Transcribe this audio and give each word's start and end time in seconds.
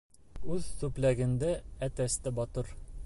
Үҙ 0.53 0.63
сүплегендә 0.77 1.51
әтәс 1.89 2.17
тә 2.25 2.35
батыр. 2.41 2.75